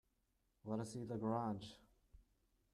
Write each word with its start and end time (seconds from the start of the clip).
Let 0.65 0.79
us 0.79 0.93
see 0.93 1.03
the 1.05 1.15
garage! 1.19 1.73